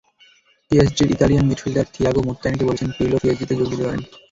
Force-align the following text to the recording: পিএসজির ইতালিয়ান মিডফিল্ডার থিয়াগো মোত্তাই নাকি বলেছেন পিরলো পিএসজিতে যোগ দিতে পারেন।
পিএসজির 0.71 1.13
ইতালিয়ান 1.15 1.45
মিডফিল্ডার 1.47 1.85
থিয়াগো 1.93 2.21
মোত্তাই 2.27 2.51
নাকি 2.51 2.65
বলেছেন 2.67 2.89
পিরলো 2.95 3.17
পিএসজিতে 3.21 3.53
যোগ 3.59 3.67
দিতে 3.71 3.85
পারেন। 3.85 4.01